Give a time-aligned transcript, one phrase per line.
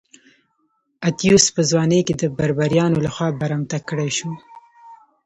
[1.07, 4.31] اتیوس په ځوانۍ کې د بربریانو لخوا برمته کړای شو.